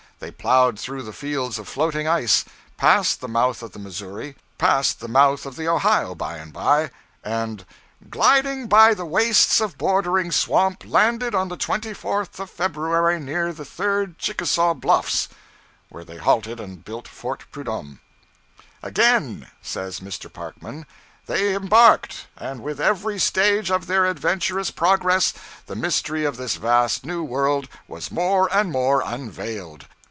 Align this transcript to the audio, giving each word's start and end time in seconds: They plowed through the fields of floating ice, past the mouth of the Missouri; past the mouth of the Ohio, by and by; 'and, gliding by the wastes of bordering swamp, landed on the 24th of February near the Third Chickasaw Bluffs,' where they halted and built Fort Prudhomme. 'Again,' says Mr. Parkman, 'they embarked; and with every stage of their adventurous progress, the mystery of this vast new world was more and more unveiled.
They 0.23 0.29
plowed 0.29 0.79
through 0.79 1.01
the 1.01 1.13
fields 1.13 1.57
of 1.57 1.67
floating 1.67 2.07
ice, 2.07 2.45
past 2.77 3.21
the 3.21 3.27
mouth 3.27 3.63
of 3.63 3.71
the 3.71 3.79
Missouri; 3.79 4.35
past 4.59 4.99
the 4.99 5.07
mouth 5.07 5.47
of 5.47 5.55
the 5.55 5.67
Ohio, 5.67 6.13
by 6.13 6.37
and 6.37 6.53
by; 6.53 6.91
'and, 7.23 7.65
gliding 8.07 8.67
by 8.67 8.93
the 8.93 9.03
wastes 9.03 9.59
of 9.59 9.79
bordering 9.79 10.31
swamp, 10.31 10.83
landed 10.85 11.33
on 11.33 11.47
the 11.47 11.57
24th 11.57 12.37
of 12.39 12.51
February 12.51 13.19
near 13.19 13.51
the 13.51 13.65
Third 13.65 14.19
Chickasaw 14.19 14.75
Bluffs,' 14.75 15.27
where 15.89 16.03
they 16.05 16.17
halted 16.17 16.59
and 16.59 16.85
built 16.85 17.07
Fort 17.07 17.45
Prudhomme. 17.51 17.99
'Again,' 18.83 19.47
says 19.59 20.01
Mr. 20.01 20.31
Parkman, 20.31 20.85
'they 21.25 21.55
embarked; 21.55 22.27
and 22.37 22.61
with 22.61 22.79
every 22.79 23.17
stage 23.17 23.71
of 23.71 23.87
their 23.87 24.05
adventurous 24.05 24.69
progress, 24.69 25.33
the 25.65 25.75
mystery 25.75 26.25
of 26.25 26.37
this 26.37 26.57
vast 26.57 27.07
new 27.07 27.23
world 27.23 27.67
was 27.87 28.11
more 28.11 28.47
and 28.55 28.71
more 28.71 29.01
unveiled. 29.03 29.87